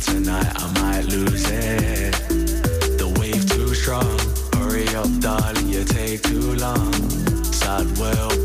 tonight, 0.00 0.52
I 0.54 0.72
might 0.80 1.04
lose 1.06 1.44
it. 1.48 2.12
The 2.98 3.08
wave 3.18 3.48
too 3.48 3.74
strong. 3.74 4.18
Hurry 4.54 4.86
up, 4.94 5.08
darling, 5.20 5.68
you 5.68 5.84
take 5.84 6.22
too 6.22 6.54
long. 6.56 6.92
Sad 7.44 7.86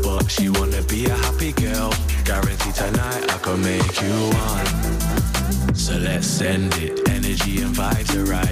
but 0.02 0.30
she 0.30 0.48
wanna 0.48 0.82
be 0.82 1.06
a 1.06 1.14
happy 1.14 1.52
girl. 1.52 1.92
Guarantee 2.24 2.72
tonight 2.72 3.22
I 3.34 3.38
can 3.44 3.60
make 3.62 4.00
you 4.02 4.16
one. 4.48 5.74
So 5.74 5.96
let's 5.98 6.26
send 6.26 6.74
it. 6.74 7.08
Energy 7.08 7.62
and 7.62 7.74
vibes 7.74 8.14
are 8.16 8.24
right, 8.30 8.51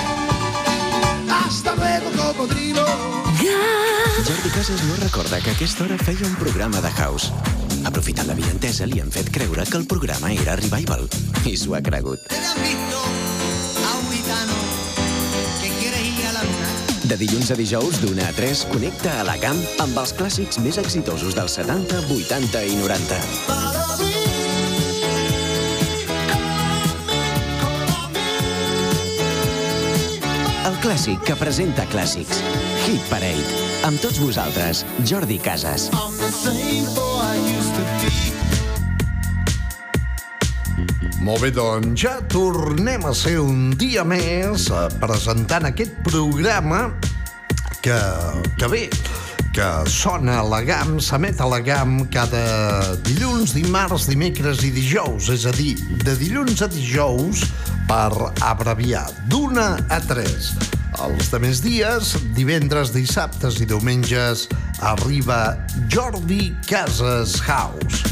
Hasta 1.51 1.75
luego, 1.75 2.09
cocodrilo. 2.11 2.85
Jordi 4.25 4.49
Casas 4.55 4.81
no 4.85 4.95
recorda 4.95 5.41
que 5.41 5.49
a 5.49 5.53
aquesta 5.53 5.83
hora 5.83 5.97
feia 5.97 6.25
un 6.25 6.35
programa 6.35 6.79
de 6.79 6.89
house. 6.91 7.29
Aprofitant 7.83 8.29
la 8.29 8.35
vientesa, 8.39 8.87
li 8.87 9.01
han 9.01 9.11
fet 9.11 9.27
creure 9.35 9.65
que 9.67 9.75
el 9.75 9.83
programa 9.85 10.31
era 10.31 10.55
Revival. 10.55 11.09
I 11.43 11.57
s'ho 11.59 11.75
ha 11.75 11.81
cregut. 11.83 12.23
De 17.03 17.19
dilluns 17.19 17.51
a 17.51 17.59
dijous, 17.59 17.99
d'una 17.99 18.29
a 18.29 18.31
3, 18.39 18.63
connecta 18.71 19.19
a 19.19 19.27
la 19.27 19.35
GAM 19.43 19.59
amb 19.83 19.99
els 19.99 20.15
clàssics 20.15 20.63
més 20.63 20.79
exitosos 20.79 21.35
dels 21.35 21.59
70, 21.59 22.05
80 22.15 22.63
i 22.63 22.79
90. 22.79 23.70
Clàssic 30.81 31.19
que 31.27 31.35
presenta 31.37 31.83
clàssics. 31.91 32.39
Hit 32.87 33.03
Parade. 33.11 33.59
Amb 33.85 34.01
tots 34.01 34.17
vosaltres, 34.21 34.81
Jordi 35.05 35.37
Casas. 35.41 35.89
Molt 41.21 41.43
bé, 41.43 41.51
doncs 41.53 42.01
ja 42.01 42.15
tornem 42.33 43.05
a 43.05 43.13
ser 43.13 43.37
un 43.43 43.69
dia 43.77 44.01
més 44.07 44.69
eh, 44.73 44.85
presentant 45.03 45.69
aquest 45.69 46.01
programa 46.07 46.87
que, 47.85 47.99
que 48.57 48.71
bé, 48.71 48.87
que 49.53 49.69
sona 49.91 50.39
a 50.41 50.47
la 50.47 50.63
GAM, 50.65 50.97
s'emet 51.03 51.41
a 51.43 51.49
la 51.51 51.61
GAM 51.61 52.07
cada 52.13 52.95
dilluns, 53.05 53.53
dimarts, 53.53 54.09
dimecres 54.09 54.65
i 54.65 54.73
dijous, 54.73 55.29
és 55.29 55.45
a 55.45 55.53
dir, 55.53 55.75
de 56.01 56.17
dilluns 56.17 56.65
a 56.65 56.71
dijous 56.71 57.45
per 57.91 58.31
abreviar, 58.39 59.03
d'una 59.27 59.73
a 59.91 59.97
tres. 60.07 60.53
Els 61.03 61.27
de 61.27 61.39
més 61.43 61.59
dies, 61.59 62.13
divendres, 62.37 62.93
dissabtes 62.95 63.57
i 63.59 63.67
diumenges, 63.67 64.45
arriba 64.93 65.57
Jordi 65.91 66.53
Casas 66.69 67.35
House. 67.43 68.05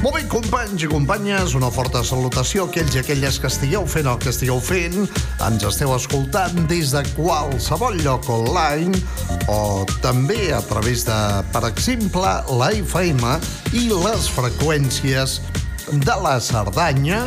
Molt 0.00 0.16
bé, 0.16 0.24
companys 0.32 0.86
i 0.86 0.88
companyes, 0.88 1.52
una 1.58 1.68
forta 1.72 2.00
salutació 2.08 2.64
a 2.64 2.72
aquells 2.72 2.96
i 2.96 3.02
aquelles 3.02 3.36
que 3.40 3.50
estigueu 3.52 3.84
fent 3.84 4.08
el 4.08 4.16
que 4.22 4.32
estigueu 4.32 4.62
fent, 4.64 4.96
ens 5.44 5.68
esteu 5.68 5.92
escoltant 5.92 6.64
des 6.70 6.96
de 6.96 7.04
qualsevol 7.18 8.00
lloc 8.00 8.30
online 8.32 8.96
o 9.52 9.84
també 10.00 10.54
a 10.56 10.62
través 10.64 11.04
de, 11.04 11.20
per 11.52 11.66
exemple, 11.68 12.32
la 12.60 12.72
FM 12.80 13.36
i 13.76 13.90
les 13.92 14.30
freqüències 14.32 15.42
de 15.92 16.22
la 16.24 16.38
Cerdanya, 16.40 17.26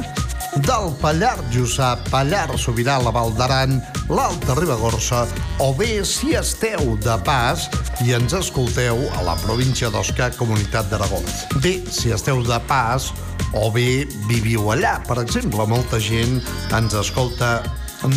del 0.63 0.93
Pallar 1.01 1.37
Jussà, 1.51 1.97
Pallar 2.09 2.57
Sobirà, 2.57 2.97
la 3.03 3.11
Val 3.11 3.33
d'Aran, 3.35 3.77
l'Alta 4.09 4.55
Ribagorça, 4.57 5.25
o 5.59 5.73
bé 5.75 6.03
si 6.05 6.33
esteu 6.37 6.95
de 7.03 7.15
pas 7.27 7.67
i 8.05 8.13
ens 8.15 8.33
escolteu 8.37 9.01
a 9.17 9.25
la 9.25 9.35
província 9.43 9.89
d'Osca, 9.93 10.29
Comunitat 10.37 10.89
d'Aragó. 10.91 11.19
Bé, 11.63 11.81
si 11.91 12.13
esteu 12.15 12.41
de 12.45 12.59
pas 12.69 13.09
o 13.53 13.71
bé 13.71 14.07
viviu 14.29 14.71
allà. 14.71 14.97
Per 15.07 15.19
exemple, 15.23 15.67
molta 15.67 15.99
gent 15.99 16.39
ens 16.75 16.95
escolta 16.95 17.59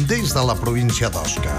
des 0.07 0.33
de 0.37 0.47
la 0.47 0.57
província 0.61 1.11
d'Osca. 1.11 1.59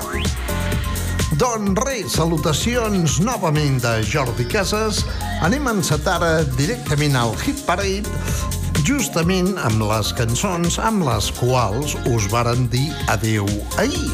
Doncs 1.42 1.78
res, 1.86 2.16
salutacions 2.16 3.20
novament 3.24 3.80
de 3.84 4.00
Jordi 4.06 4.46
Casas. 4.50 5.06
Anem 5.42 5.68
a 5.68 5.76
encetar 5.78 6.20
ara 6.22 6.34
directament 6.58 7.16
al 7.18 7.38
Hit 7.44 7.66
Parade 7.66 8.61
justament 8.88 9.56
amb 9.62 9.84
les 9.90 10.12
cançons 10.18 10.78
amb 10.82 11.04
les 11.06 11.28
quals 11.40 11.96
us 12.12 12.28
varen 12.32 12.68
dir 12.72 12.88
adeu 13.12 13.48
ahir. 13.82 14.10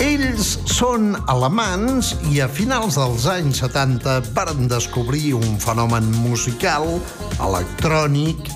Ells 0.00 0.54
són 0.70 1.12
alemans 1.28 2.14
i 2.32 2.40
a 2.40 2.48
finals 2.48 2.96
dels 2.96 3.26
anys 3.28 3.60
70 3.64 4.32
varen 4.36 4.70
descobrir 4.70 5.34
un 5.36 5.58
fenomen 5.60 6.06
musical 6.22 6.86
electrònic 7.44 8.48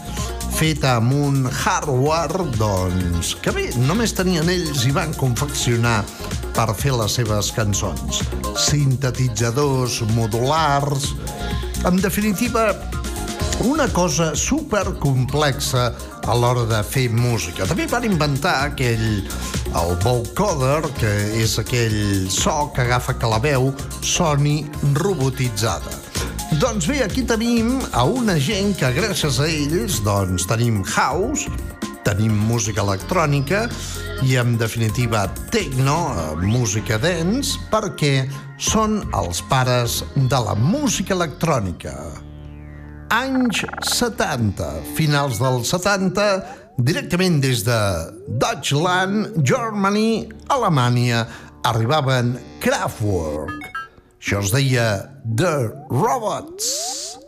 fet 0.55 0.85
amb 0.87 1.13
un 1.19 1.45
hardware, 1.51 2.47
doncs, 2.55 3.35
que 3.43 3.53
bé, 3.55 3.67
només 3.89 4.15
tenien 4.15 4.49
ells 4.53 4.85
i 4.87 4.93
van 4.95 5.13
confeccionar 5.19 5.99
per 6.55 6.69
fer 6.79 6.95
les 6.95 7.19
seves 7.19 7.51
cançons. 7.57 8.23
Sintetitzadors 8.69 10.01
modulars... 10.15 11.11
En 11.85 11.99
definitiva, 12.01 12.71
una 13.63 13.87
cosa 13.93 14.35
super 14.35 14.99
complexa 14.99 15.93
a 16.27 16.35
l'hora 16.35 16.65
de 16.67 16.81
fer 16.83 17.09
música. 17.13 17.67
També 17.69 17.87
van 17.91 18.07
inventar 18.07 18.55
aquell 18.71 19.05
el 19.75 19.93
vocoder, 20.03 20.83
que 20.99 21.13
és 21.41 21.59
aquell 21.59 22.27
so 22.31 22.71
que 22.75 22.85
agafa 22.85 23.15
que 23.19 23.31
la 23.31 23.39
veu 23.43 23.71
soni 24.03 24.65
robotitzada. 24.99 25.95
Doncs 26.61 26.87
bé, 26.87 27.01
aquí 27.05 27.25
tenim 27.27 27.79
a 27.93 28.05
una 28.07 28.37
gent 28.39 28.75
que 28.79 28.93
gràcies 28.95 29.41
a 29.43 29.49
ells 29.51 30.01
doncs, 30.07 30.47
tenim 30.51 30.83
house, 30.95 31.51
tenim 32.07 32.35
música 32.49 32.85
electrònica 32.85 33.65
i, 34.23 34.37
en 34.39 34.59
definitiva, 34.61 35.27
techno, 35.51 35.99
música 36.43 37.01
dance, 37.03 37.59
perquè 37.73 38.29
són 38.59 39.03
els 39.17 39.43
pares 39.51 40.03
de 40.15 40.45
la 40.47 40.55
música 40.55 41.17
electrònica 41.17 41.97
anys 43.15 43.63
70, 43.87 44.83
finals 44.97 45.39
dels 45.39 45.71
70, 45.71 46.25
directament 46.83 47.39
des 47.43 47.63
de 47.67 47.79
Deutschland, 48.43 49.31
Germany, 49.47 50.27
Alemanya, 50.51 51.23
arribaven 51.63 52.35
Kraftwerk. 52.65 53.71
Això 54.19 54.43
es 54.43 54.51
deia 54.55 54.89
The 55.23 55.55
Robots. 55.93 57.24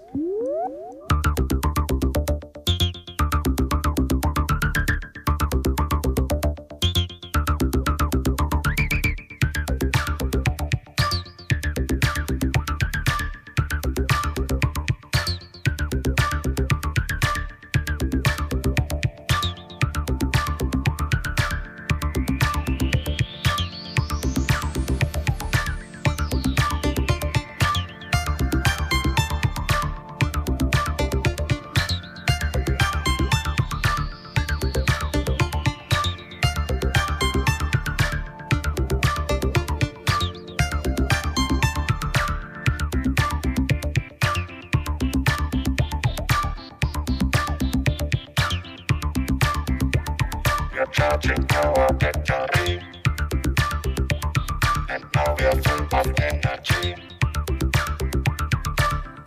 robot 56.06 56.20
and 56.23 56.44
a 56.44 56.61
dream. 56.62 56.97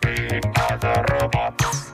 We 0.02 0.40
are 0.56 0.78
the 0.78 1.04
robots. 1.12 1.89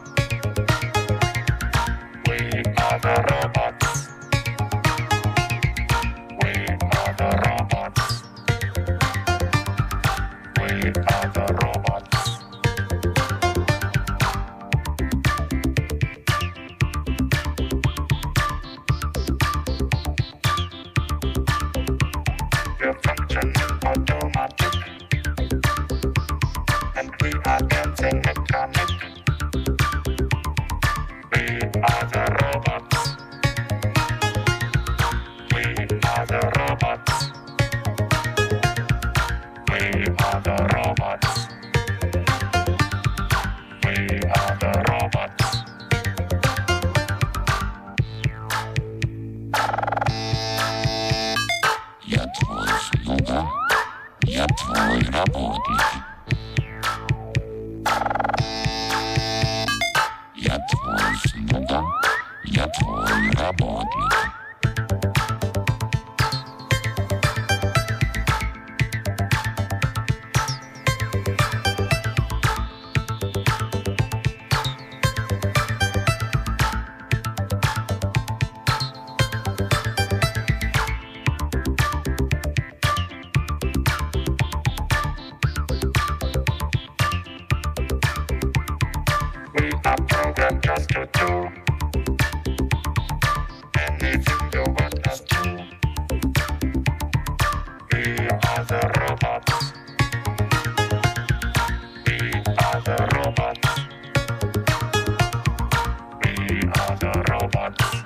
God. 107.70 108.05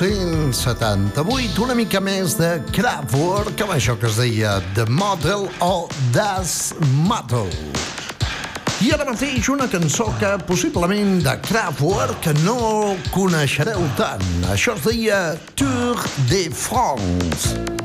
1978, 0.00 1.60
una 1.60 1.74
mica 1.76 2.00
més 2.00 2.32
de 2.38 2.48
Kraftwerk 2.72 3.60
amb 3.60 3.74
això 3.74 3.98
que 4.00 4.08
es 4.08 4.16
deia 4.16 4.54
The 4.72 4.86
Model 4.88 5.44
o 5.60 5.74
Das 6.14 6.72
Model. 7.04 7.50
I 8.80 8.94
ara 8.96 9.04
mateix 9.04 9.50
una 9.52 9.68
cançó 9.68 10.06
que 10.22 10.30
possiblement 10.48 11.20
de 11.26 11.34
Kraftwerk 11.44 12.22
que 12.24 12.32
no 12.46 12.96
coneixereu 13.12 13.84
tant. 14.00 14.24
Això 14.48 14.78
es 14.78 14.88
deia 14.88 15.20
Tour 15.52 16.00
de 16.32 16.46
France. 16.48 17.79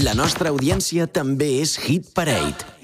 La 0.00 0.14
nostra 0.16 0.48
audiència 0.48 1.04
també 1.10 1.48
és 1.60 1.74
Hit 1.76 2.06
Parade. 2.16 2.79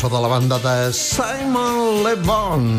Cançó 0.00 0.16
de 0.16 0.22
la 0.22 0.28
banda 0.28 0.58
de 0.58 0.92
Simon 0.94 2.02
Le 2.02 2.14
Bon. 2.16 2.78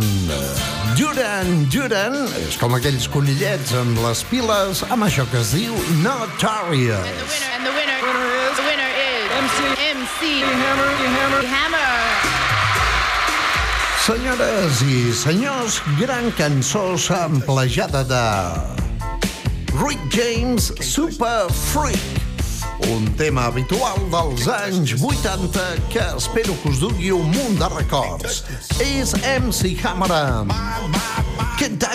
Duran, 0.97 1.67
Duran, 1.69 2.15
és 2.47 2.55
com 2.57 2.73
aquells 2.73 3.05
conillets 3.13 3.75
amb 3.77 3.99
les 4.01 4.23
piles 4.25 4.81
amb 4.89 5.05
això 5.05 5.27
que 5.29 5.38
es 5.38 5.51
diu 5.53 5.75
Notorious. 6.01 7.36
And 7.53 7.67
the 7.67 7.73
winner, 7.77 7.99
is, 8.01 8.57
the 8.57 8.65
winner 8.65 8.89
is 8.97 9.29
MC, 9.38 9.60
MC 9.99 10.31
Hammer, 10.49 11.45
Hammer. 11.45 11.93
Senyores 14.01 14.81
i 14.81 15.13
senyors, 15.13 15.77
gran 15.99 16.31
cançó 16.39 16.97
samplejada 16.97 18.01
de 18.03 18.25
Rick 19.77 20.01
James 20.10 20.73
Super 20.81 21.45
Freak. 21.69 22.11
Un 22.89 23.05
tema 23.17 23.45
habitual 23.45 23.97
dels 24.09 24.47
anys 24.47 24.93
80 25.01 25.59
que 25.89 26.03
espero 26.17 26.53
que 26.61 26.69
us 26.69 26.79
dugui 26.79 27.11
un 27.11 27.29
munt 27.31 27.59
de 27.59 27.67
records. 27.75 28.43
És 28.79 29.13
MC 29.13 29.75
Hammer 29.83 30.11
amb 30.11 30.53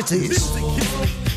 This. 0.07 0.47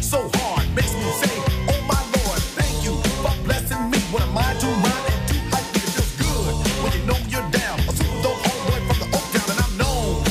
so 0.05 0.29
hard 0.35 0.67
makes 0.75 0.93
me 0.93 1.01
say, 1.17 1.33
Oh 1.67 1.81
my 1.89 1.97
Lord, 2.13 2.41
thank 2.53 2.83
you 2.85 2.93
for 3.23 3.33
blessing 3.43 3.89
me. 3.89 3.97
What 4.13 4.21
am 4.21 4.37
I 4.37 4.53
to 4.53 4.67
rhyme 4.67 5.05
and 5.09 5.53
hype 5.53 5.65
me? 5.73 5.81
It 5.81 5.89
feels 5.97 6.13
good 6.21 6.53
when 6.83 6.93
you 6.93 7.05
know 7.07 7.17
you're 7.27 7.49
down. 7.49 7.79
A 7.89 7.91
super 7.91 8.21
dope 8.21 8.37
homeboy 8.45 8.79
from 8.87 8.99
the 9.01 9.17
Oak 9.17 9.25
Town, 9.33 9.49
and 9.49 9.59
I'm 9.65 9.77
known 9.77 10.21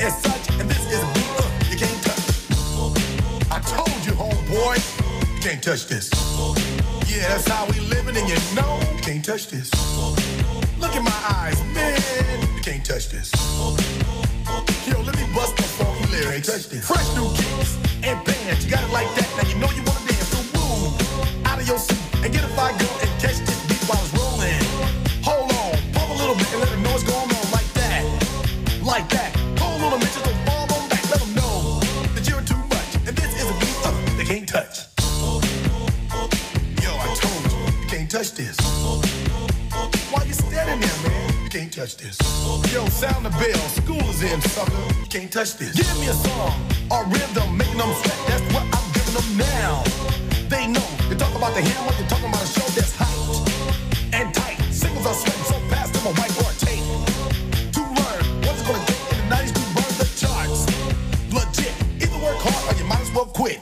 as 0.00 0.20
such. 0.20 0.50
And 0.58 0.68
this 0.68 0.82
is 0.90 1.00
a 1.00 1.06
beat 1.14 1.30
uh, 1.38 1.46
you 1.70 1.76
can't 1.78 2.02
touch. 2.02 2.26
I 3.52 3.60
told 3.60 4.00
you, 4.04 4.12
homeboy, 4.12 4.76
you 5.34 5.40
can't 5.40 5.62
touch 5.62 5.86
this. 5.86 6.27
Yeah, 7.18 7.34
that's 7.34 7.48
how 7.48 7.66
we 7.66 7.80
living, 7.80 8.16
and 8.16 8.28
you 8.28 8.36
know 8.54 8.78
you 8.94 9.02
can't 9.02 9.24
touch 9.24 9.48
this. 9.48 9.68
Look 10.78 10.94
in 10.94 11.02
my 11.02 11.20
eyes, 11.34 11.60
man, 11.74 11.98
you 12.54 12.62
can't 12.62 12.84
touch 12.86 13.08
this. 13.08 13.32
Yo, 14.86 15.02
let 15.02 15.16
me 15.16 15.26
bust 15.34 15.56
the 15.56 15.64
funky 15.64 16.06
lyrics. 16.12 16.46
Touch 16.46 16.68
this. 16.68 16.86
Fresh 16.86 17.12
new 17.16 17.28
kicks 17.34 17.76
and 18.04 18.24
bands, 18.24 18.64
you 18.64 18.70
got 18.70 18.84
it 18.84 18.92
like 18.92 19.12
that. 19.16 19.26
Now 19.36 19.48
you 19.50 19.56
know 19.58 19.70
you 19.74 19.82
wanna 19.82 20.06
dance, 20.06 20.28
so 20.30 20.38
move 20.54 21.44
out 21.44 21.60
of 21.60 21.66
your 21.66 21.78
seat 21.78 21.98
and 22.22 22.32
get 22.32 22.44
a 22.44 22.48
fire 22.54 22.78
girl 22.78 22.97
You 41.48 41.60
can't 41.60 41.72
touch 41.72 41.96
this. 41.96 42.18
Yo, 42.74 42.84
sound 42.88 43.24
the 43.24 43.30
bell. 43.30 43.56
School 43.72 44.04
is 44.10 44.22
in, 44.22 44.38
sucker. 44.42 44.70
You 45.00 45.06
can't 45.08 45.32
touch 45.32 45.56
this. 45.56 45.72
Give 45.72 45.88
me 45.98 46.08
a 46.08 46.12
song, 46.12 46.52
a 46.92 47.04
rhythm, 47.08 47.56
making 47.56 47.78
them 47.78 47.88
sweat. 47.88 48.20
That's 48.28 48.44
what 48.52 48.68
I'm 48.68 48.84
giving 48.92 49.14
them 49.16 49.38
now. 49.38 49.82
They 50.52 50.66
know. 50.66 50.84
You 51.08 51.16
talk 51.16 51.34
about 51.34 51.54
the 51.54 51.62
hammer, 51.62 51.96
you're 51.96 52.06
talking 52.06 52.28
about 52.28 52.44
a 52.44 52.52
show 52.52 52.68
that's 52.76 52.92
hyped 52.92 53.48
and 54.12 54.34
tight. 54.34 54.60
Singles 54.70 55.06
are 55.06 55.14
sweating 55.14 55.44
so 55.48 55.56
fast, 55.72 55.94
them 55.94 56.04
a 56.04 56.12
white 56.20 56.36
or 56.36 56.52
tape. 56.60 56.84
To 57.72 57.80
learn 57.96 58.22
what's 58.44 58.60
it 58.60 58.68
gonna 58.68 58.84
take 58.84 59.08
in 59.08 59.16
the 59.16 59.32
90s 59.32 59.56
to 59.56 59.64
burn 59.72 59.92
the 59.96 60.08
charts. 60.20 60.68
Legit. 61.32 61.72
Either 62.04 62.20
work 62.20 62.36
hard 62.44 62.60
or 62.68 62.76
you 62.76 62.84
might 62.84 63.00
as 63.00 63.10
well 63.16 63.24
quit. 63.24 63.56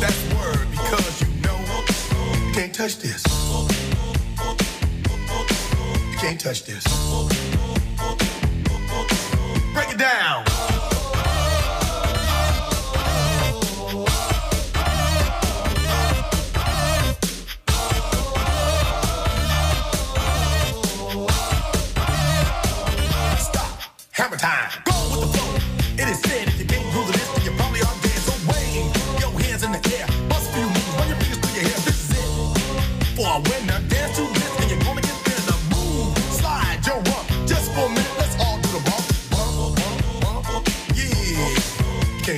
That's 0.00 0.16
word 0.32 0.64
because 0.72 1.20
you 1.20 1.28
know 1.44 1.60
you 2.40 2.54
can't 2.56 2.72
touch 2.72 2.96
this. 3.00 3.20
You 6.08 6.24
can't 6.24 6.40
touch 6.40 6.64
this. 6.64 7.07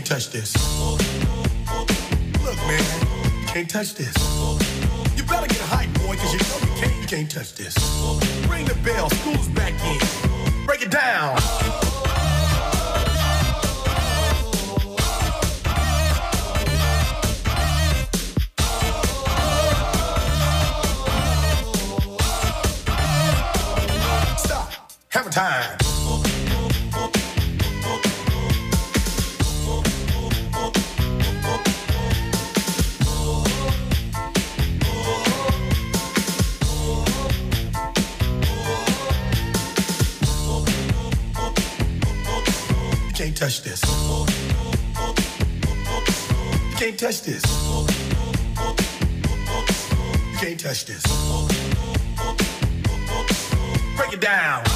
Can't 0.01 0.09
touch 0.09 0.31
this. 0.31 0.55
Look, 2.43 2.57
man, 2.57 3.41
you 3.43 3.47
can't 3.49 3.69
touch 3.69 3.95
this. 3.95 4.17
You 5.15 5.23
better 5.25 5.47
get 5.47 5.61
a 5.61 5.65
hype, 5.65 5.93
boy, 5.95 6.17
cause 6.17 6.33
you 6.33 6.39
know 6.39 6.75
you 6.75 6.81
can't, 6.81 7.03
you 7.03 7.07
can't 7.07 7.31
touch 7.31 7.55
this. 7.55 7.77
Ring 8.49 8.65
the 8.65 8.75
bell, 8.83 9.11
school's 9.11 9.49
back 9.49 9.75
in. 9.85 10.65
Break 10.65 10.83
it 10.83 10.91
down. 10.91 11.39
Stop. 24.39 24.93
Hammer 25.11 25.31
time. 25.31 25.90
Touch 43.51 43.63
this. 43.63 43.83
You 46.71 46.77
can't 46.77 46.99
touch 46.99 47.23
this. 47.23 47.43
You 50.31 50.39
can't 50.39 50.61
touch 50.61 50.85
this. 50.85 51.03
Break 53.97 54.13
it 54.13 54.21
down. 54.21 54.70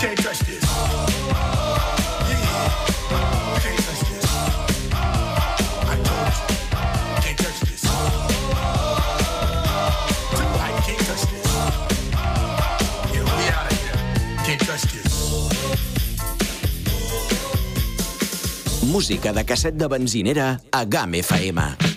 Can't 0.00 0.18
touch 0.18 0.38
this. 0.40 0.64
Música 18.82 19.32
de 19.32 19.44
casset 19.44 19.74
de 19.74 19.86
benzinera 19.86 20.60
a 20.72 20.84
GAM 20.84 21.14
FM. 21.14 21.89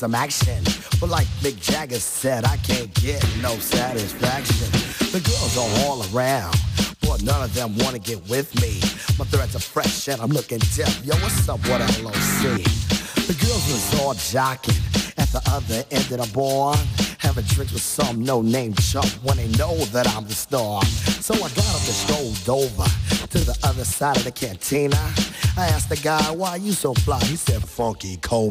Some 0.00 0.14
action. 0.14 0.64
But 0.98 1.10
like 1.10 1.26
Mick 1.42 1.60
Jagger 1.60 2.00
said, 2.00 2.46
I 2.46 2.56
can't 2.56 2.92
get 2.94 3.22
no 3.42 3.58
satisfaction. 3.58 4.72
The 5.12 5.20
girls 5.20 5.58
are 5.58 5.84
all 5.84 6.00
around, 6.08 6.56
but 7.02 7.22
none 7.22 7.42
of 7.42 7.52
them 7.52 7.76
wanna 7.76 7.98
get 7.98 8.26
with 8.26 8.48
me. 8.62 8.80
My 9.18 9.26
threads 9.26 9.54
are 9.54 9.60
fresh 9.60 10.08
and 10.08 10.18
I'm 10.22 10.30
looking 10.30 10.58
deaf. 10.74 11.04
Yo, 11.04 11.12
what's 11.16 11.46
up 11.50 11.60
with 11.68 12.02
LOC? 12.02 12.64
The 13.28 13.36
girls 13.44 13.64
was 13.68 14.00
all 14.00 14.14
jocking 14.14 14.80
at 15.18 15.28
the 15.32 15.42
other 15.50 15.84
end 15.90 16.10
of 16.12 16.26
the 16.26 16.30
bar, 16.34 16.76
having 17.18 17.44
drinks 17.44 17.74
with 17.74 17.82
some 17.82 18.24
no-name 18.24 18.72
chump 18.72 19.12
when 19.22 19.36
they 19.36 19.48
know 19.58 19.76
that 19.92 20.08
I'm 20.16 20.24
the 20.24 20.32
star. 20.32 20.82
So 21.20 21.34
I 21.34 21.40
got 21.40 21.68
up 21.76 21.84
and 21.84 21.98
strolled 22.04 22.48
over 22.48 22.84
to 23.28 23.38
the 23.38 23.58
other 23.64 23.84
side 23.84 24.16
of 24.16 24.24
the 24.24 24.32
cantina. 24.32 24.96
I 25.58 25.66
asked 25.66 25.90
the 25.90 25.96
guy, 25.96 26.30
why 26.30 26.56
you 26.56 26.72
so 26.72 26.94
fly? 26.94 27.20
He 27.24 27.36
said, 27.36 27.62
Funky 27.62 28.16
Cole 28.16 28.50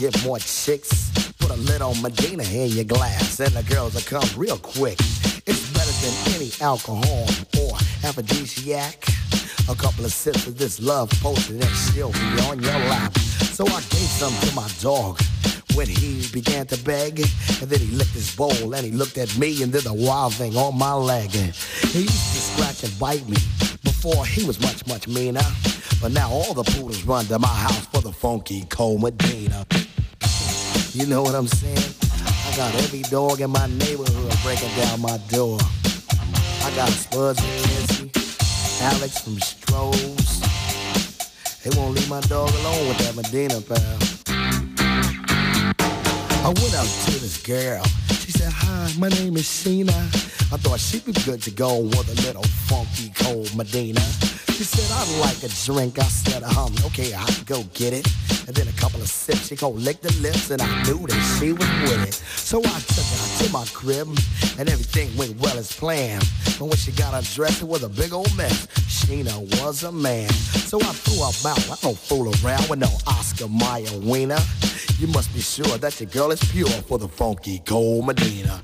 get 0.00 0.24
more 0.24 0.38
chicks. 0.38 1.10
Put 1.40 1.50
a 1.50 1.56
little 1.56 1.94
Medina 1.96 2.42
in 2.44 2.70
your 2.70 2.84
glass 2.84 3.38
and 3.38 3.52
the 3.52 3.62
girls 3.62 3.92
will 3.92 4.00
come 4.00 4.26
real 4.34 4.56
quick. 4.56 4.98
It's 5.46 5.70
better 5.74 5.92
than 6.00 6.34
any 6.36 6.50
alcohol 6.62 7.26
or 7.60 7.76
aphrodisiac. 8.02 9.04
A 9.68 9.74
couple 9.74 10.06
of 10.06 10.12
sips 10.12 10.46
of 10.46 10.56
this 10.56 10.80
love 10.80 11.10
potion 11.20 11.56
and 11.56 11.76
she'll 11.76 12.12
be 12.12 12.40
on 12.48 12.62
your 12.62 12.78
lap. 12.88 13.14
So 13.52 13.66
I 13.66 13.80
gave 13.92 14.08
some 14.08 14.32
to 14.48 14.54
my 14.56 14.68
dog 14.80 15.20
when 15.74 15.86
he 15.86 16.26
began 16.32 16.66
to 16.68 16.82
beg. 16.82 17.20
And 17.60 17.68
then 17.68 17.80
he 17.80 17.94
licked 17.94 18.12
his 18.12 18.34
bowl 18.34 18.74
and 18.74 18.86
he 18.86 18.92
looked 18.92 19.18
at 19.18 19.36
me 19.36 19.62
and 19.62 19.70
did 19.70 19.84
the 19.84 19.92
wild 19.92 20.32
thing 20.32 20.56
on 20.56 20.78
my 20.78 20.94
leg. 20.94 21.30
He 21.30 22.00
used 22.00 22.32
to 22.32 22.40
scratch 22.40 22.84
and 22.84 22.98
bite 22.98 23.28
me 23.28 23.36
before 23.84 24.24
he 24.24 24.44
was 24.44 24.58
much, 24.62 24.86
much 24.86 25.06
meaner. 25.08 25.44
But 26.00 26.12
now 26.12 26.30
all 26.30 26.54
the 26.54 26.64
poodles 26.64 27.04
run 27.04 27.26
to 27.26 27.38
my 27.38 27.48
house 27.48 27.84
for 27.88 28.00
the 28.00 28.12
funky 28.12 28.64
Cole 28.70 28.96
Medina. 28.96 29.66
You 30.92 31.06
know 31.06 31.22
what 31.22 31.36
I'm 31.36 31.46
saying? 31.46 31.94
I 32.48 32.56
got 32.56 32.74
every 32.74 33.02
dog 33.02 33.40
in 33.40 33.50
my 33.50 33.66
neighborhood 33.66 34.34
breaking 34.42 34.74
down 34.74 35.00
my 35.00 35.18
door. 35.28 35.56
I 36.64 36.72
got 36.74 36.88
Spuds 36.88 37.38
McKenzie, 37.38 38.82
Alex 38.82 39.20
from 39.20 39.36
Strohs. 39.36 40.42
They 41.62 41.70
won't 41.78 41.94
leave 41.94 42.10
my 42.10 42.20
dog 42.22 42.50
alone 42.50 42.88
with 42.88 42.98
that 42.98 43.14
Medina 43.14 43.60
pal. 43.60 43.98
I 46.42 46.48
went 46.48 46.74
out 46.74 46.86
to 46.86 47.12
this 47.20 47.40
girl. 47.40 47.84
She 48.08 48.32
said, 48.32 48.52
hi, 48.52 48.92
my 48.98 49.08
name 49.10 49.36
is 49.36 49.44
Sheena. 49.44 49.94
I 50.52 50.56
thought 50.56 50.80
she'd 50.80 51.04
be 51.04 51.12
good 51.24 51.40
to 51.42 51.52
go 51.52 51.82
with 51.82 52.08
a 52.08 52.26
little 52.26 52.42
funky 52.42 53.12
cold 53.14 53.54
Medina. 53.54 54.00
She 54.60 54.66
said, 54.66 54.92
I'd 54.92 55.20
like 55.20 55.42
a 55.42 55.48
drink. 55.64 55.98
I 55.98 56.02
said, 56.02 56.42
um, 56.42 56.74
okay, 56.84 57.14
I'll 57.14 57.44
go 57.46 57.62
get 57.72 57.94
it. 57.94 58.06
And 58.46 58.54
then 58.54 58.68
a 58.68 58.72
couple 58.72 59.00
of 59.00 59.08
sips, 59.08 59.48
she 59.48 59.56
go 59.56 59.70
lick 59.70 60.02
the 60.02 60.12
lips, 60.20 60.50
and 60.50 60.60
I 60.60 60.82
knew 60.82 60.98
that 61.06 61.38
she 61.38 61.54
was 61.54 61.66
with 61.80 62.06
it. 62.06 62.12
So 62.12 62.58
I 62.58 62.78
took 62.92 63.08
her 63.08 63.44
to 63.46 63.52
my 63.54 63.64
crib, 63.72 64.08
and 64.58 64.68
everything 64.68 65.16
went 65.16 65.40
well 65.40 65.56
as 65.56 65.72
planned. 65.72 66.28
But 66.58 66.66
when 66.66 66.76
she 66.76 66.92
got 66.92 67.14
undressed, 67.14 67.62
it 67.62 67.68
was 67.68 67.84
a 67.84 67.88
big 67.88 68.12
old 68.12 68.36
mess. 68.36 68.66
Sheena 68.84 69.40
was 69.62 69.82
a 69.84 69.92
man. 69.92 70.28
So 70.28 70.78
I 70.78 70.92
threw 70.92 71.24
her 71.24 71.48
out. 71.48 71.70
I 71.70 71.76
don't 71.80 71.96
fool 71.96 72.28
around 72.44 72.68
with 72.68 72.80
no 72.80 72.92
Oscar 73.06 73.48
Mayer 73.48 73.98
wiener. 74.00 74.44
You 74.98 75.06
must 75.06 75.32
be 75.32 75.40
sure 75.40 75.78
that 75.78 75.98
your 75.98 76.10
girl 76.10 76.32
is 76.32 76.44
pure 76.52 76.68
for 76.68 76.98
the 76.98 77.08
funky 77.08 77.60
cold 77.60 78.04
Medina. 78.04 78.62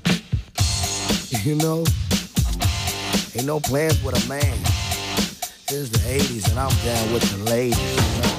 You 1.43 1.55
know, 1.55 1.83
ain't 3.33 3.47
no 3.47 3.59
plans 3.59 4.03
with 4.03 4.23
a 4.23 4.29
man. 4.29 4.86
It's 5.69 5.89
the 5.89 5.97
80s 5.97 6.49
and 6.49 6.59
I'm 6.59 6.69
down 6.85 7.13
with 7.13 7.29
the 7.29 7.51
ladies. 7.51 8.36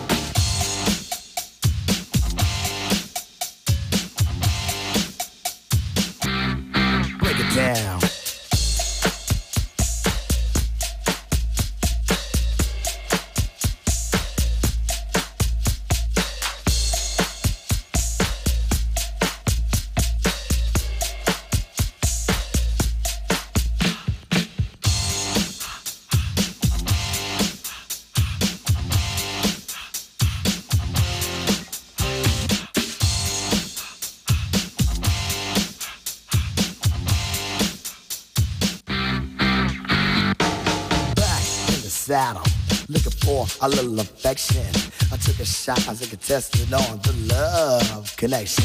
A 43.61 43.69
little 43.69 43.99
affection. 44.01 44.67
I 45.13 45.17
took 45.17 45.39
a 45.41 45.45
shot, 45.45 45.79
as 45.89 46.03
I 46.03 46.07
it 46.07 46.73
on 46.73 46.99
the 46.99 47.35
love 47.35 48.17
connection. 48.17 48.65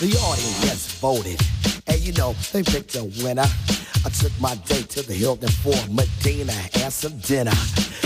The 0.00 0.16
audience 0.22 0.92
voted, 1.00 1.40
and 1.86 2.00
you 2.00 2.12
know, 2.12 2.34
they 2.52 2.62
picked 2.62 2.96
a 2.96 3.04
winner. 3.22 3.46
I 4.04 4.08
took 4.10 4.32
my 4.40 4.54
date 4.66 4.88
to 4.90 5.02
the 5.02 5.14
Hilton 5.14 5.48
for 5.48 5.76
Medina 5.90 6.52
and 6.80 6.92
some 6.92 7.16
dinner. 7.18 7.54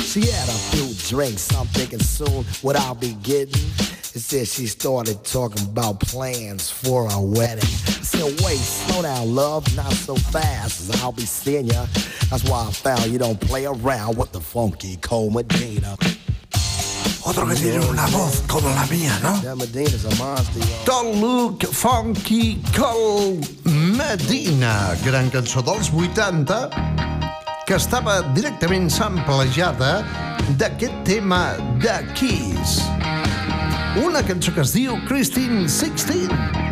She 0.02 0.20
had 0.20 0.48
a 0.48 0.58
few 0.72 0.94
drinks, 1.08 1.54
I'm 1.54 1.66
thinking 1.66 2.00
soon 2.00 2.44
what 2.62 2.76
I'll 2.76 2.94
be 2.94 3.14
getting. 3.22 3.70
It 4.12 4.20
said 4.20 4.48
she 4.48 4.66
started 4.66 5.24
talking 5.24 5.64
about 5.66 6.00
plans 6.00 6.68
for 6.68 7.06
a 7.10 7.20
wedding. 7.20 7.62
I 7.62 8.02
said, 8.02 8.40
wait, 8.44 8.58
slow 8.58 9.02
down, 9.02 9.34
love, 9.34 9.76
not 9.76 9.92
so 9.92 10.16
fast, 10.16 10.94
I'll 11.02 11.12
be 11.12 11.22
seeing 11.22 11.66
ya. 11.66 11.86
That's 12.28 12.44
why 12.44 12.66
I 12.66 12.70
found 12.72 13.06
you 13.06 13.18
don't 13.18 13.40
play 13.40 13.66
around 13.66 14.16
with 14.16 14.32
the 14.32 14.40
funky 14.40 14.96
Cole 14.96 15.30
Medina. 15.30 15.96
Otro 17.30 17.46
que 17.46 17.54
tiene 17.54 17.78
una 17.86 18.08
voz 18.08 18.42
como 18.48 18.68
la 18.70 18.84
mía, 18.86 19.16
¿no? 19.22 19.40
Don 20.84 21.20
Luke 21.20 21.64
Funky 21.64 22.60
Cole 22.76 23.38
Medina, 23.62 24.96
gran 25.04 25.30
cançó 25.30 25.62
dels 25.62 25.92
80, 25.94 26.68
que 27.68 27.76
estava 27.78 28.20
directament 28.34 28.90
samplejada 28.90 30.02
d'aquest 30.58 31.04
tema 31.06 31.54
de 31.78 31.94
Kiss. 32.18 32.82
Una 34.02 34.24
cançó 34.26 34.50
que 34.50 34.66
es 34.66 34.74
diu 34.74 34.98
Christine 35.06 35.68
16. 35.68 36.69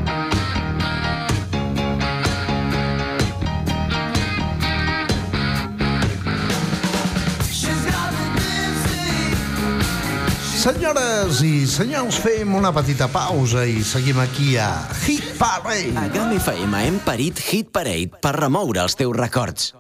Senyores 10.69 11.39
i 11.41 11.63
senyors, 11.65 12.19
fem 12.21 12.51
una 12.53 12.69
petita 12.77 13.07
pausa 13.09 13.63
i 13.65 13.79
seguim 13.81 14.19
aquí 14.21 14.51
a 14.61 14.67
Hit 15.01 15.25
Parade. 15.39 15.95
A 15.97 16.03
GAM 16.13 16.35
FM 16.37 16.83
hem 16.85 16.99
parit 17.07 17.41
Hit 17.41 17.71
Parade 17.73 18.21
per 18.21 18.35
remoure 18.37 18.83
els 18.83 18.99
teus 19.01 19.17
records. 19.17 19.71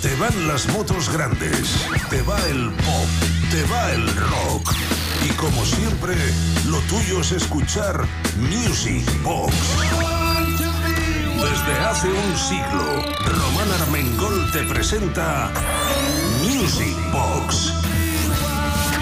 Te 0.00 0.14
van 0.16 0.38
las 0.48 0.64
motos 0.72 1.10
grandes, 1.12 1.74
te 2.08 2.22
va 2.24 2.38
el 2.48 2.70
pop, 2.80 3.28
te 3.52 3.60
va 3.68 3.82
el 3.92 4.08
rock. 4.22 4.72
Y 5.28 5.36
como 5.36 5.66
siempre, 5.66 6.16
lo 6.72 6.80
tuyo 6.88 7.20
es 7.20 7.32
escuchar 7.32 8.06
Music 8.48 9.04
Box. 9.20 9.52
Desde 11.44 11.78
hace 11.90 12.08
un 12.08 12.36
siglo, 12.40 13.04
Román 13.36 13.70
Armengol 13.82 14.50
te 14.50 14.64
presenta 14.64 15.52
Music 16.40 16.96
Box. 17.12 18.01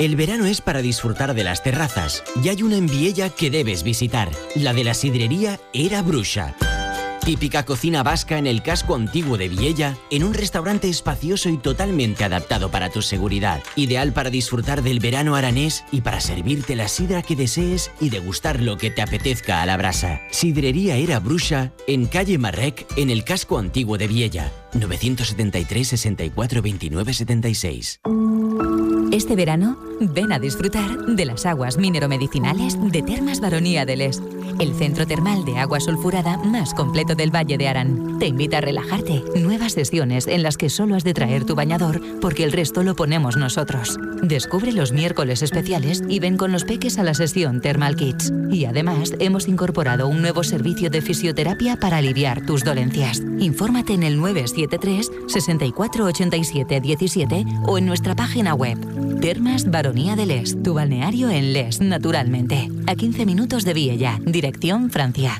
El 0.00 0.16
verano 0.16 0.46
es 0.46 0.62
para 0.62 0.80
disfrutar 0.80 1.34
de 1.34 1.44
las 1.44 1.62
terrazas 1.62 2.24
y 2.42 2.48
hay 2.48 2.62
una 2.62 2.78
en 2.78 2.86
Viella 2.86 3.28
que 3.28 3.50
debes 3.50 3.82
visitar, 3.82 4.30
la 4.54 4.72
de 4.72 4.82
la 4.82 4.94
sidrería 4.94 5.60
Era 5.74 6.00
Bruxa. 6.00 6.56
Típica 7.22 7.66
cocina 7.66 8.02
vasca 8.02 8.38
en 8.38 8.46
el 8.46 8.62
casco 8.62 8.94
antiguo 8.94 9.36
de 9.36 9.50
Viella, 9.50 9.98
en 10.10 10.24
un 10.24 10.32
restaurante 10.32 10.88
espacioso 10.88 11.50
y 11.50 11.58
totalmente 11.58 12.24
adaptado 12.24 12.70
para 12.70 12.88
tu 12.88 13.02
seguridad. 13.02 13.62
Ideal 13.76 14.14
para 14.14 14.30
disfrutar 14.30 14.82
del 14.82 15.00
verano 15.00 15.34
aranés 15.34 15.84
y 15.92 16.00
para 16.00 16.22
servirte 16.22 16.76
la 16.76 16.88
sidra 16.88 17.20
que 17.20 17.36
desees 17.36 17.90
y 18.00 18.08
degustar 18.08 18.62
lo 18.62 18.78
que 18.78 18.90
te 18.90 19.02
apetezca 19.02 19.60
a 19.60 19.66
la 19.66 19.76
brasa. 19.76 20.22
Sidrería 20.30 20.96
Era 20.96 21.20
Bruxa, 21.20 21.74
en 21.86 22.06
calle 22.06 22.38
Marrec, 22.38 22.86
en 22.96 23.10
el 23.10 23.22
casco 23.22 23.58
antiguo 23.58 23.98
de 23.98 24.08
Viella. 24.08 24.50
973 24.72 25.88
64 25.88 26.62
29 26.62 27.12
76. 27.12 28.00
Este 29.12 29.34
verano, 29.34 29.76
ven 29.98 30.30
a 30.30 30.38
disfrutar 30.38 30.96
de 31.04 31.24
las 31.24 31.44
aguas 31.44 31.78
mineromedicinales 31.78 32.76
de 32.92 33.02
Termas 33.02 33.40
Baronía 33.40 33.84
del 33.84 34.02
Est, 34.02 34.22
el 34.58 34.74
centro 34.74 35.06
termal 35.06 35.44
de 35.44 35.58
agua 35.58 35.80
sulfurada 35.80 36.36
más 36.38 36.74
completo 36.74 37.14
del 37.14 37.34
Valle 37.34 37.58
de 37.58 37.68
Arán. 37.68 38.18
Te 38.18 38.26
invita 38.26 38.58
a 38.58 38.60
relajarte. 38.60 39.22
Nuevas 39.36 39.72
sesiones 39.72 40.26
en 40.26 40.42
las 40.42 40.56
que 40.56 40.70
solo 40.70 40.96
has 40.96 41.04
de 41.04 41.14
traer 41.14 41.44
tu 41.44 41.54
bañador 41.54 42.00
porque 42.20 42.44
el 42.44 42.52
resto 42.52 42.82
lo 42.82 42.96
ponemos 42.96 43.36
nosotros. 43.36 43.98
Descubre 44.22 44.72
los 44.72 44.92
miércoles 44.92 45.42
especiales 45.42 46.02
y 46.08 46.18
ven 46.18 46.36
con 46.36 46.52
los 46.52 46.64
peques 46.64 46.98
a 46.98 47.02
la 47.02 47.14
sesión 47.14 47.60
Thermal 47.60 47.96
Kids. 47.96 48.32
Y 48.50 48.64
además, 48.64 49.14
hemos 49.18 49.48
incorporado 49.48 50.08
un 50.08 50.20
nuevo 50.20 50.42
servicio 50.42 50.90
de 50.90 51.00
fisioterapia 51.00 51.76
para 51.76 51.98
aliviar 51.98 52.44
tus 52.44 52.64
dolencias. 52.64 53.22
Infórmate 53.38 53.94
en 53.94 54.02
el 54.02 54.18
973 54.18 55.10
64 55.28 56.04
87 56.04 56.80
17 56.80 57.44
o 57.66 57.78
en 57.78 57.86
nuestra 57.86 58.14
página 58.14 58.54
web. 58.54 58.78
Termas 59.20 59.70
Baronía 59.70 60.16
del 60.16 60.30
Est, 60.30 60.62
tu 60.62 60.74
balneario 60.74 61.28
en 61.28 61.52
Les, 61.52 61.80
naturalmente. 61.80 62.70
A 62.86 62.94
15 62.94 63.26
minutos 63.26 63.64
de 63.64 63.74
Viella, 63.74 64.18
dirección 64.40 64.90
Francia. 64.90 65.38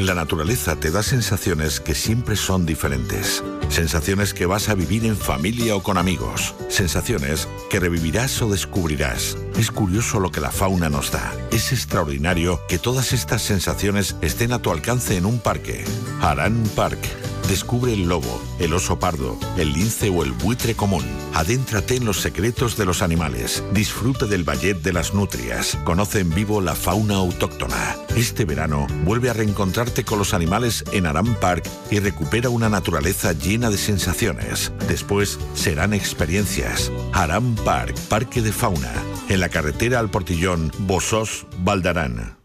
La 0.00 0.14
naturaleza 0.14 0.76
te 0.76 0.90
da 0.90 1.02
sensaciones 1.02 1.80
que 1.80 1.94
siempre 1.94 2.34
son 2.34 2.64
diferentes. 2.64 3.44
Sensaciones 3.68 4.32
que 4.32 4.46
vas 4.46 4.70
a 4.70 4.74
vivir 4.74 5.04
en 5.04 5.18
familia 5.18 5.76
o 5.76 5.82
con 5.82 5.98
amigos. 5.98 6.54
Sensaciones 6.70 7.46
que 7.68 7.78
revivirás 7.78 8.40
o 8.40 8.48
descubrirás. 8.48 9.36
Es 9.58 9.70
curioso 9.70 10.18
lo 10.18 10.30
que 10.30 10.40
la 10.40 10.50
fauna 10.50 10.88
nos 10.88 11.12
da. 11.12 11.30
Es 11.50 11.72
extraordinario 11.72 12.58
que 12.66 12.78
todas 12.78 13.12
estas 13.12 13.42
sensaciones 13.42 14.16
estén 14.22 14.52
a 14.54 14.60
tu 14.60 14.70
alcance 14.70 15.18
en 15.18 15.26
un 15.26 15.40
parque. 15.40 15.84
Harán 16.22 16.62
Park. 16.74 17.00
Descubre 17.48 17.94
el 17.94 18.06
lobo, 18.06 18.42
el 18.58 18.74
oso 18.74 18.98
pardo, 18.98 19.38
el 19.56 19.72
lince 19.72 20.10
o 20.10 20.22
el 20.22 20.32
buitre 20.32 20.74
común. 20.74 21.04
Adéntrate 21.32 21.96
en 21.96 22.04
los 22.04 22.20
secretos 22.20 22.76
de 22.76 22.84
los 22.84 23.00
animales. 23.00 23.64
Disfruta 23.72 24.26
del 24.26 24.44
ballet 24.44 24.74
de 24.74 24.92
las 24.92 25.14
nutrias. 25.14 25.78
Conoce 25.84 26.20
en 26.20 26.28
vivo 26.28 26.60
la 26.60 26.74
fauna 26.74 27.14
autóctona. 27.14 27.96
Este 28.14 28.44
verano 28.44 28.86
vuelve 29.04 29.30
a 29.30 29.32
reencontrarte 29.32 30.04
con 30.04 30.18
los 30.18 30.34
animales 30.34 30.84
en 30.92 31.06
Aram 31.06 31.36
Park 31.36 31.66
y 31.90 32.00
recupera 32.00 32.50
una 32.50 32.68
naturaleza 32.68 33.32
llena 33.32 33.70
de 33.70 33.78
sensaciones. 33.78 34.70
Después 34.86 35.38
serán 35.54 35.94
experiencias. 35.94 36.92
Aram 37.14 37.54
Park, 37.64 37.98
Parque 38.10 38.42
de 38.42 38.52
Fauna. 38.52 38.92
En 39.30 39.40
la 39.40 39.48
carretera 39.48 40.00
al 40.00 40.10
Portillón, 40.10 40.70
Bosós, 40.80 41.46
Valdarán. 41.60 42.36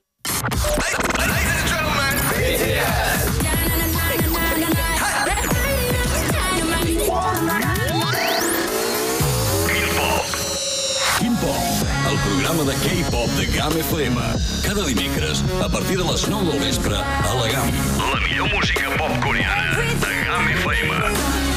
GAM 13.54 13.78
FM. 13.78 14.18
Cada 14.66 14.84
dimecres, 14.86 15.44
a 15.62 15.70
partir 15.70 15.98
de 15.98 16.04
les 16.04 16.28
9 16.28 16.52
del 16.52 16.60
vespre, 16.60 16.96
a 16.96 17.34
la 17.36 17.48
GAM. 17.52 17.70
La 18.00 18.20
millor 18.28 18.50
música 18.54 18.90
pop 18.98 19.12
coreana 19.24 19.78
de 19.78 20.12
GAM 20.26 20.48
FM. 20.58 20.92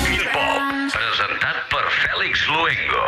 Quin 0.04 0.24
Pop, 0.34 0.60
presentat 0.92 1.64
per 1.72 1.84
Fèlix 2.02 2.44
Luengo. 2.52 3.06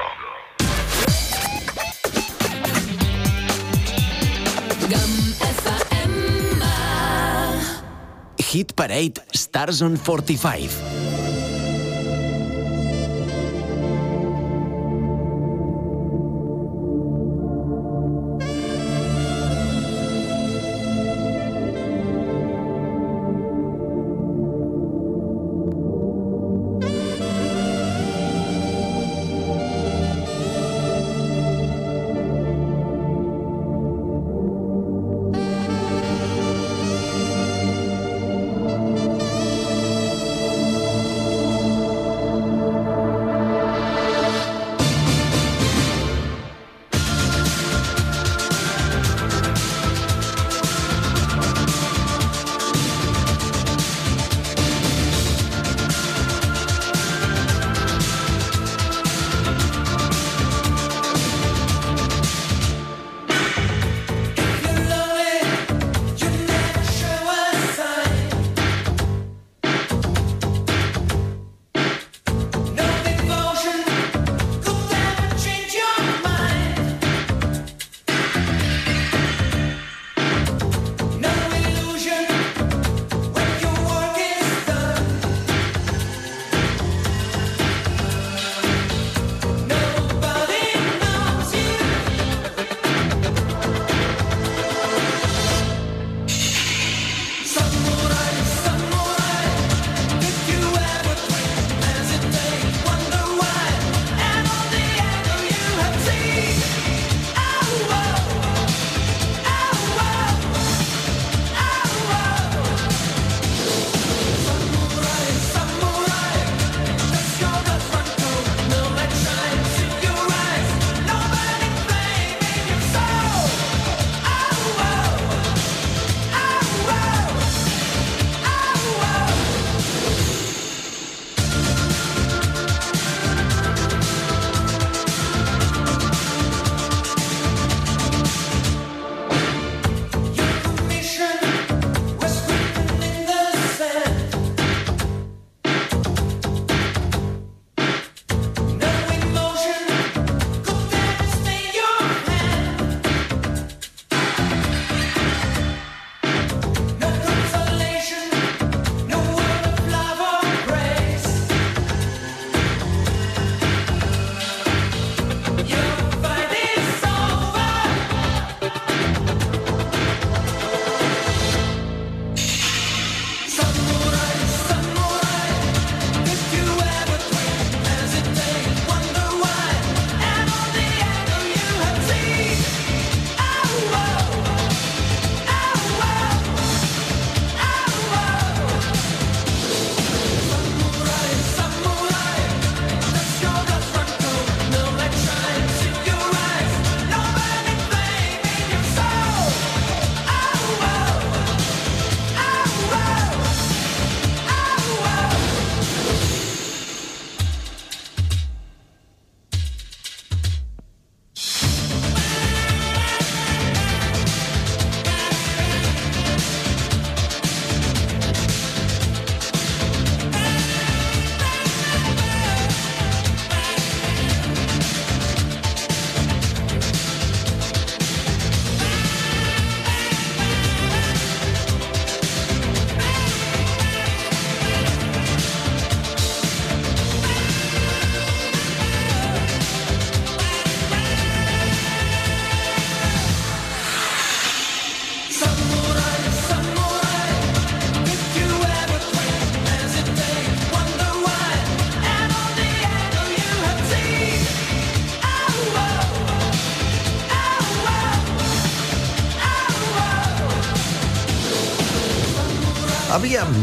Hit 8.48 8.72
Parade 8.72 9.20
Stars 9.34 9.82
on 9.82 9.98
45. 9.98 11.07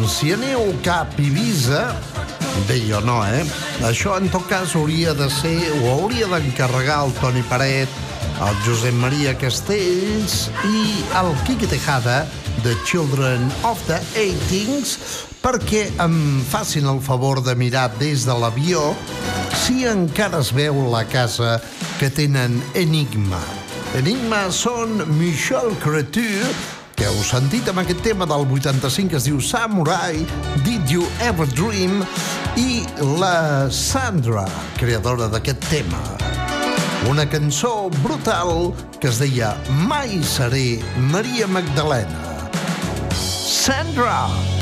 Si 0.07 0.31
aneu 0.33 0.73
cap 0.83 1.13
a 1.17 1.21
Ibiza, 1.21 1.83
bé, 2.67 2.79
jo 2.87 2.99
no, 3.05 3.19
eh? 3.25 3.43
Això, 3.87 4.15
en 4.19 4.29
tot 4.33 4.45
cas, 4.49 4.75
hauria 4.75 5.13
de 5.17 5.29
ser, 5.31 5.57
o 5.81 5.93
hauria 5.93 6.27
d'encarregar 6.31 7.03
el 7.05 7.13
Toni 7.19 7.43
Paret, 7.49 7.89
el 8.43 8.57
Josep 8.65 8.95
Maria 8.99 9.35
Castells 9.39 10.49
i 10.67 10.81
el 11.19 11.31
Quique 11.47 11.69
Tejada 11.71 12.25
de 12.63 12.75
Children 12.85 13.47
of 13.63 13.81
the 13.87 13.99
80s 14.19 14.97
perquè 15.45 15.85
em 16.01 16.41
facin 16.49 16.89
el 16.89 16.99
favor 17.05 17.43
de 17.45 17.55
mirar 17.55 17.91
des 17.99 18.25
de 18.25 18.33
l'avió 18.33 18.93
si 19.63 19.85
encara 19.87 20.41
es 20.41 20.51
veu 20.53 20.81
la 20.91 21.05
casa 21.05 21.59
que 21.99 22.09
tenen 22.09 22.57
Enigma. 22.73 23.39
Enigma 23.95 24.49
són 24.51 25.05
Michel 25.15 25.71
Cretu, 25.79 26.25
que 27.05 27.11
heu 27.13 27.21
sentit 27.21 27.67
amb 27.69 27.83
aquest 27.83 27.99
tema 28.01 28.25
del 28.25 28.47
85 28.49 29.11
que 29.11 29.17
es 29.19 29.25
diu 29.27 29.37
Samurai, 29.43 30.23
Did 30.65 30.89
You 30.89 31.05
Ever 31.21 31.45
Dream, 31.51 31.99
i 32.57 32.81
la 33.19 33.69
Sandra, 33.69 34.47
creadora 34.79 35.29
d'aquest 35.29 35.69
tema. 35.69 36.01
Una 37.11 37.27
cançó 37.29 37.91
brutal 37.99 38.71
que 38.97 39.11
es 39.11 39.21
deia 39.21 39.53
Mai 39.85 40.17
seré 40.25 40.81
Maria 41.13 41.45
Magdalena. 41.45 42.49
Sandra! 43.13 44.23
Ara 44.25 44.54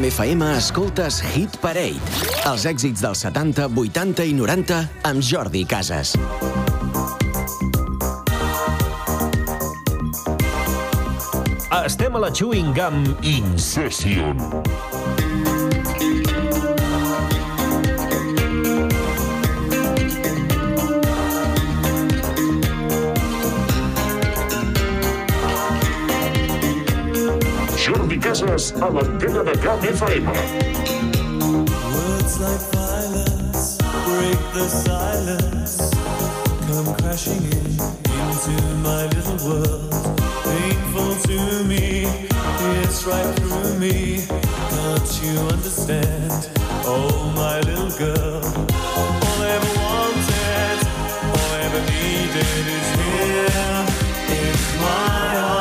GAM 0.00 0.08
FM 0.08 0.42
escoltes 0.56 1.18
Hit 1.34 1.58
Parade. 1.60 2.00
Els 2.48 2.62
èxits 2.64 3.02
dels 3.04 3.20
70, 3.20 3.66
80 3.76 4.24
i 4.24 4.32
90 4.32 4.78
amb 5.10 5.20
Jordi 5.20 5.66
Casas. 5.68 6.14
Estem 11.84 12.16
a 12.16 12.24
la 12.24 12.32
Chewing 12.32 12.72
Gum 12.72 13.04
Incession. 13.20 14.40
Jordi 28.60 28.72
Casas 28.72 28.72
a 28.82 28.90
l'antena 28.90 29.42
de 29.42 29.56
GAM 29.58 29.80
FM. 29.80 30.26
Words 31.94 32.40
like 32.40 32.60
violence 32.72 33.78
break 34.04 34.38
the 34.52 34.68
silence. 34.68 35.90
Come 36.68 36.94
crashing 36.96 37.42
in 37.42 37.80
into 38.20 38.54
my 38.82 39.06
little 39.14 39.40
world. 39.48 39.92
Painful 40.44 41.14
to 41.28 41.64
me, 41.64 42.04
it's 42.82 43.04
right 43.06 43.34
through 43.36 43.78
me. 43.78 44.26
Can't 44.70 45.22
you 45.22 45.38
understand? 45.54 46.50
Oh, 46.84 47.32
my 47.34 47.60
little 47.60 47.92
girl. 47.98 48.42
All 48.96 49.40
I 49.40 49.50
ever 49.56 49.72
wanted, 49.80 50.78
all 51.32 51.50
I 51.56 51.60
ever 51.68 51.82
needed 51.96 52.64
is 52.78 52.88
here 53.00 53.56
in 54.36 54.54
my 54.82 55.36
arms 55.38 55.59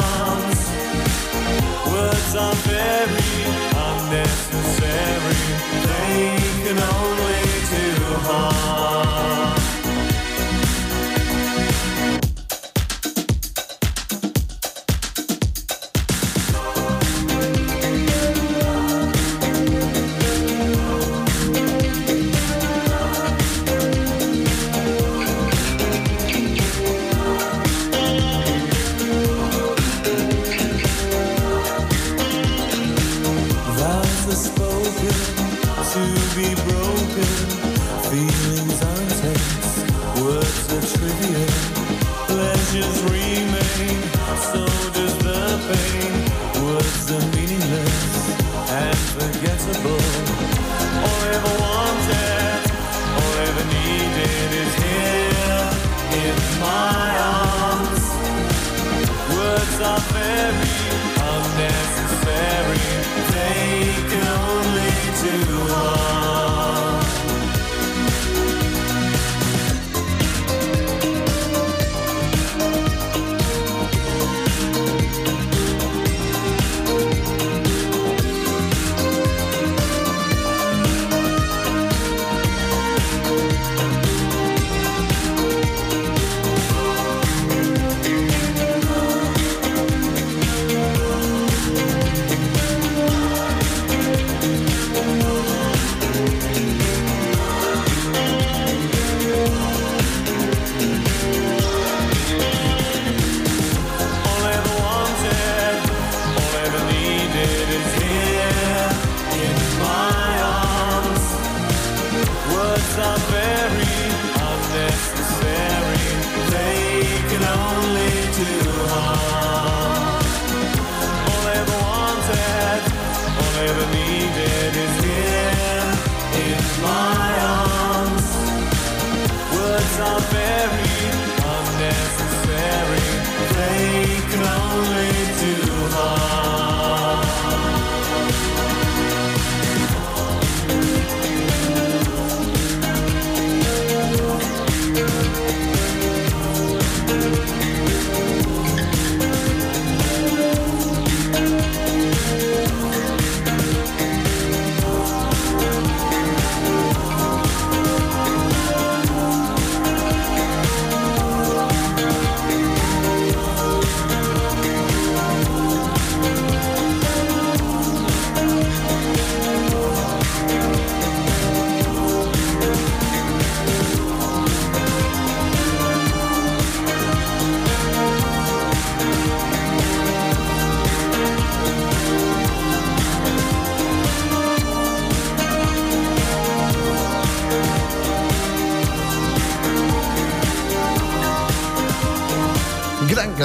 some 2.30 2.54
very 2.58 3.19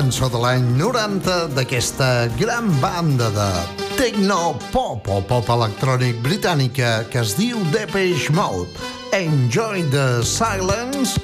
cançó 0.04 0.26
de 0.28 0.36
l'any 0.36 0.64
90 0.76 1.34
d'aquesta 1.56 2.26
gran 2.36 2.66
banda 2.82 3.30
de 3.32 3.46
techno 3.96 4.52
pop 4.68 5.06
o 5.08 5.22
pop 5.24 5.48
electrònic 5.54 6.18
britànica 6.20 7.06
que 7.08 7.22
es 7.22 7.32
diu 7.38 7.62
Depeche 7.72 8.34
Mode. 8.36 8.68
Enjoy 9.16 9.80
the 9.94 10.20
Silence, 10.20 11.16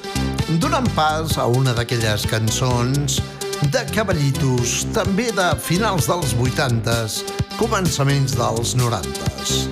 donant 0.64 0.88
pas 0.96 1.36
a 1.36 1.44
una 1.44 1.74
d'aquelles 1.76 2.24
cançons 2.30 3.20
de 3.68 3.84
cavallitos, 3.92 4.86
també 4.96 5.28
de 5.36 5.50
finals 5.60 6.08
dels 6.08 6.32
80s, 6.40 7.20
començaments 7.60 8.38
dels 8.40 8.72
90s. 8.80 9.68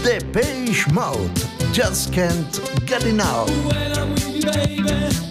Depeche 0.00 0.88
Mode, 0.96 1.44
Just 1.76 2.08
Can't 2.16 2.64
Get 2.88 3.04
Enough. 3.04 3.52
When 3.68 3.92
I'm 3.92 4.16
with 4.16 4.32
you, 4.32 4.50
baby. 4.50 5.25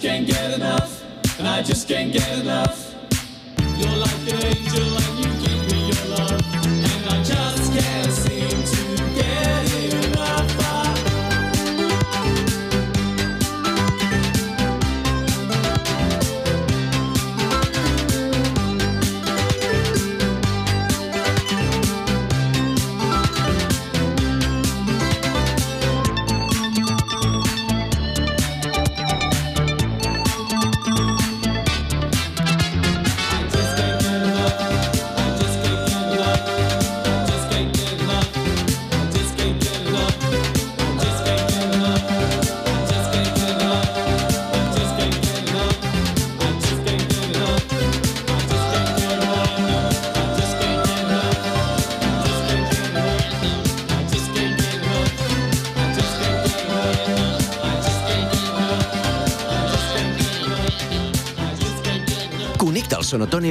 just 0.00 0.08
can't 0.08 0.26
get 0.26 0.54
enough, 0.54 1.38
and 1.38 1.46
I 1.46 1.62
just 1.62 1.86
can't 1.86 2.10
get 2.10 2.29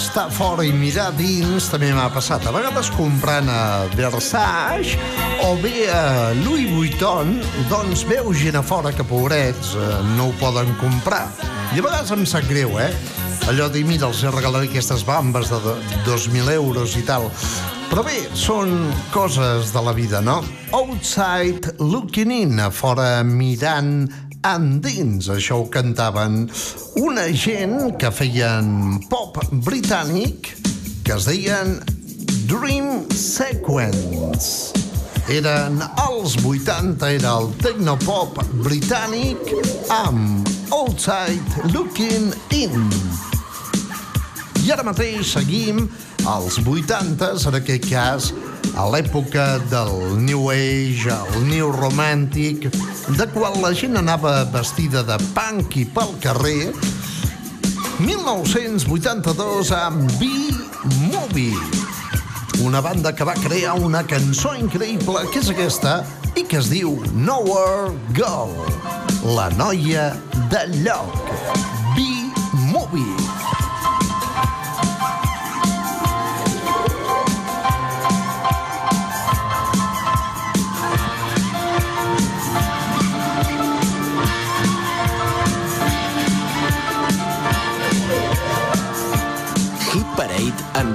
estar 0.00 0.30
fora 0.32 0.64
i 0.64 0.72
mirar 0.72 1.10
dins 1.12 1.66
també 1.68 1.90
m'ha 1.92 2.08
passat. 2.14 2.46
A 2.48 2.52
vegades 2.54 2.88
comprant 2.96 3.48
a 3.52 3.86
Versace 3.92 4.96
o 5.44 5.50
bé 5.60 5.90
a 5.92 6.32
Louis 6.40 6.70
Vuitton, 6.72 7.34
doncs 7.68 8.06
veu 8.08 8.32
gent 8.32 8.56
a 8.56 8.62
fora 8.64 8.94
que, 8.96 9.04
pobrets, 9.04 9.74
eh, 9.76 9.90
no 10.16 10.30
ho 10.30 10.36
poden 10.40 10.72
comprar. 10.80 11.26
I 11.74 11.82
a 11.82 11.84
vegades 11.84 12.12
em 12.16 12.24
sap 12.26 12.48
greu, 12.48 12.78
eh? 12.80 12.88
Allò 13.50 13.68
de, 13.72 13.84
mira, 13.84 14.08
els 14.08 14.22
he 14.24 14.32
regalat 14.32 14.64
aquestes 14.68 15.04
bambes 15.04 15.52
de 15.52 15.76
2.000 16.06 16.56
euros 16.56 16.96
i 16.96 17.04
tal. 17.04 17.28
Però 17.90 18.04
bé, 18.06 18.22
són 18.38 18.88
coses 19.10 19.72
de 19.74 19.84
la 19.84 19.92
vida, 19.96 20.20
no? 20.24 20.38
Outside 20.76 21.76
looking 21.82 22.30
in, 22.30 22.60
a 22.62 22.70
fora 22.70 23.24
mirant 23.26 24.06
Endins, 24.40 25.26
això 25.28 25.58
ho 25.60 25.64
cantaven 25.68 26.46
una 26.96 27.26
gent 27.36 27.90
que 28.00 28.08
feien 28.08 28.96
pop 29.12 29.36
britànic 29.66 30.48
que 31.04 31.12
es 31.12 31.26
deien 31.28 31.74
Dream 32.48 33.04
Sequence. 33.12 34.72
Eren 35.28 35.76
els 36.06 36.38
80, 36.40 37.10
era 37.18 37.34
el 37.36 37.50
tecnopop 37.60 38.40
britànic 38.64 39.52
amb 39.92 40.48
Outside 40.72 41.68
Looking 41.74 42.32
In. 42.56 42.88
I 44.64 44.72
ara 44.72 44.88
mateix 44.88 45.34
seguim 45.36 45.84
als 46.24 46.56
80s, 46.64 47.44
en 47.44 47.60
aquest 47.60 47.90
cas, 47.92 48.32
a 48.74 48.86
l'època 48.90 49.58
del 49.70 49.92
New 50.22 50.50
Age, 50.50 51.10
el 51.10 51.46
New 51.48 51.70
Romantic, 51.72 52.68
de 53.16 53.26
quan 53.34 53.58
la 53.62 53.72
gent 53.76 53.98
anava 54.00 54.44
vestida 54.52 55.02
de 55.06 55.18
punk 55.36 55.76
i 55.80 55.84
pel 55.84 56.14
carrer, 56.24 56.72
1982 58.00 59.72
amb 59.76 60.08
B-Movie, 60.20 61.58
una 62.64 62.80
banda 62.80 63.12
que 63.14 63.24
va 63.28 63.36
crear 63.40 63.76
una 63.76 64.04
cançó 64.08 64.54
increïble, 64.56 65.26
que 65.32 65.42
és 65.42 65.50
aquesta, 65.52 66.00
i 66.32 66.46
que 66.48 66.60
es 66.62 66.70
diu 66.72 66.96
Nowhere 67.12 67.92
Girl, 68.16 68.56
la 69.36 69.50
noia 69.58 70.12
de 70.52 70.64
lloc. 70.80 71.20
B-Movie. 71.96 73.19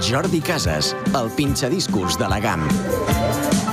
Jordi 0.02 0.41
Casas, 0.41 0.96
el 1.14 1.30
pinxadiscos 1.32 2.18
de 2.18 2.28
la 2.28 2.39
GAM. 2.39 3.64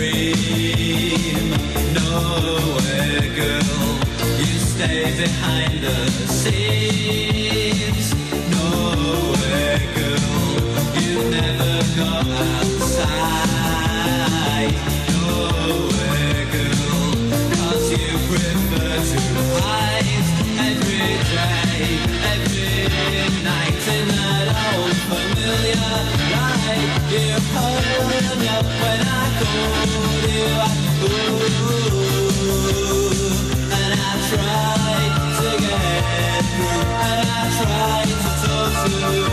Dream. 0.00 1.50
Nowhere, 1.92 3.26
girl, 3.40 3.90
you 4.40 4.56
stay 4.72 5.02
behind 5.24 5.72
the 5.86 5.98
scenes. 6.38 8.08
Nowhere, 8.54 9.80
girl, 9.98 10.32
you 11.02 11.14
never 11.36 11.69
light. 27.10 27.22
You 27.22 27.34
hung 27.54 28.46
up 28.48 28.64
when 28.64 29.00
I 29.02 29.24
called 29.38 29.90
you. 30.28 30.46
And 33.72 33.92
I 33.98 34.12
tried 34.28 35.14
to 35.38 35.48
get 35.60 36.44
through, 36.54 36.86
and 37.10 37.28
I 37.28 37.42
tried 37.58 38.10
to 38.22 38.30
talk 38.42 38.72
to 38.84 38.90
you, 39.14 39.26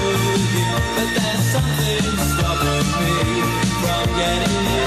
but 0.96 1.10
there's 1.18 1.44
something 1.54 2.08
stopping 2.32 2.88
me 3.00 3.14
from 3.82 4.06
getting 4.18 4.87